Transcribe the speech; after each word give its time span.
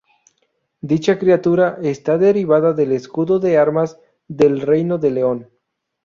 Dicha 0.81 1.19
criatura 1.19 1.77
está 1.83 2.17
derivada 2.17 2.73
del 2.73 2.91
escudo 2.91 3.37
de 3.37 3.59
armas 3.59 3.99
del 4.27 4.59
reino 4.61 4.97
de 4.97 5.11
León. 5.11 5.51